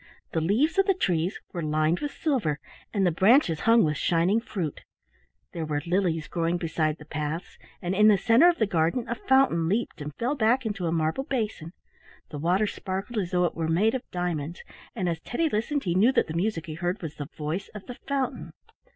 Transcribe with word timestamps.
The 0.31 0.41
leaves 0.41 0.79
of 0.79 0.87
the 0.87 0.95
tress 0.95 1.37
were 1.53 1.61
lined 1.61 1.99
with 1.99 2.09
silver, 2.11 2.59
and 2.91 3.05
the 3.05 3.11
branches 3.11 3.59
hung 3.69 3.83
with 3.83 3.97
shining 3.97 4.39
fruit. 4.41 4.81
There 5.51 5.63
were 5.63 5.83
lilies 5.85 6.27
growing 6.27 6.57
beside 6.57 6.97
the 6.97 7.05
paths, 7.05 7.59
and 7.83 7.93
in 7.93 8.07
the 8.07 8.17
centre 8.17 8.49
of 8.49 8.57
the 8.57 8.65
garden 8.65 9.07
a 9.07 9.13
fountain 9.13 9.69
leaped 9.69 10.01
and 10.01 10.11
fell 10.15 10.33
back 10.33 10.65
into 10.65 10.87
a 10.87 10.91
marble 10.91 11.25
basin. 11.25 11.73
The 12.31 12.39
water 12.39 12.65
sparkled 12.65 13.19
as 13.19 13.29
though 13.29 13.45
it 13.45 13.53
were 13.53 13.67
made 13.67 13.93
of 13.93 14.01
diamonds, 14.09 14.63
and 14.95 15.07
as 15.07 15.19
Teddy 15.19 15.49
listened 15.49 15.83
he 15.83 15.93
knew 15.93 16.11
that 16.13 16.25
the 16.25 16.33
music 16.33 16.65
he 16.65 16.73
heard 16.73 16.99
was 17.03 17.17
the 17.17 17.27
voice 17.37 17.67
of 17.75 17.85
the 17.85 17.99
fountain. 18.07 18.53